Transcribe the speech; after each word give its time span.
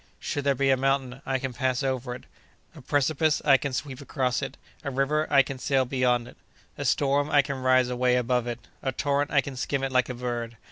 Should 0.19 0.45
there 0.45 0.55
be 0.55 0.71
a 0.71 0.77
mountain, 0.77 1.21
I 1.27 1.37
can 1.37 1.53
pass 1.53 1.83
over 1.83 2.15
it; 2.15 2.23
a 2.75 2.81
precipice, 2.81 3.39
I 3.45 3.57
can 3.57 3.71
sweep 3.71 4.01
across 4.01 4.41
it; 4.41 4.57
a 4.83 4.89
river, 4.89 5.27
I 5.29 5.43
can 5.43 5.59
sail 5.59 5.85
beyond 5.85 6.27
it; 6.27 6.37
a 6.75 6.85
storm, 6.85 7.29
I 7.29 7.43
can 7.43 7.57
rise 7.57 7.89
away 7.89 8.15
above 8.15 8.47
it; 8.47 8.61
a 8.81 8.91
torrent, 8.91 9.29
I 9.29 9.41
can 9.41 9.55
skim 9.55 9.83
it 9.83 9.91
like 9.91 10.09
a 10.09 10.15
bird! 10.15 10.57